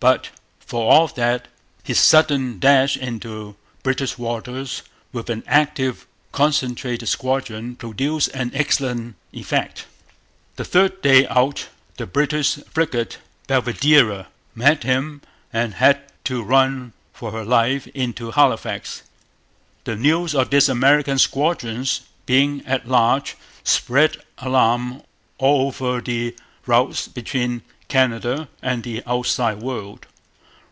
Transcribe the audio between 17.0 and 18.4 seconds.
for her life into